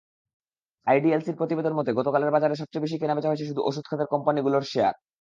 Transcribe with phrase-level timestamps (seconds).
[0.87, 4.95] আইডিএলসির প্রতিবেদন মতে, গতকালের বাজারে সবচেয়ে বেশি কেনাবেচা হয়েছে ওষুধ খাতের কোম্পানিগুলোর শেয়ার।